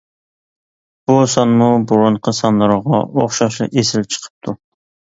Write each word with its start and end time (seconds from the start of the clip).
بۇ 1.11 1.17
سانمۇ 1.33 1.69
بۇرۇنقى 1.93 2.35
سانلىرىغا 2.39 3.05
ئوخشاشلا 3.05 3.71
ئېسىل 3.79 4.13
چىقىپتۇ. 4.17 4.61